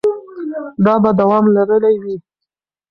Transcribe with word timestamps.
دا 0.85 0.93
به 1.03 1.11
دوام 1.19 1.45
لرلی 1.55 1.95
وي. 2.01 2.15